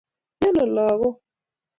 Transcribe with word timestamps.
Mieno 0.39 0.63
lagok. 0.75 1.15